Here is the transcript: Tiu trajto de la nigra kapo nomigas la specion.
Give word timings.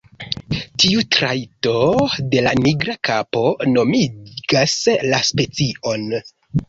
Tiu 0.83 1.01
trajto 1.15 1.73
de 2.31 2.41
la 2.47 2.53
nigra 2.61 2.95
kapo 3.09 3.43
nomigas 3.75 4.77
la 5.13 5.21
specion. 5.29 6.09